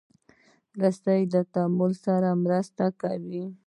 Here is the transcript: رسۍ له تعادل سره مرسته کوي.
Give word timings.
رسۍ 0.81 1.21
له 1.33 1.41
تعادل 1.53 1.91
سره 2.05 2.29
مرسته 2.43 2.85
کوي. 3.01 3.45